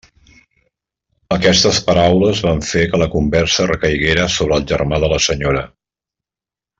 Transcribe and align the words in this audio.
Aquestes 1.35 1.81
paraules 1.91 2.41
van 2.47 2.63
fer 2.69 2.87
que 2.93 3.01
la 3.03 3.09
conversa 3.15 3.67
recaiguera 3.73 4.27
sobre 4.39 4.57
el 4.61 4.65
germà 4.73 5.01
de 5.05 5.11
la 5.17 5.21
senyora. 5.31 5.63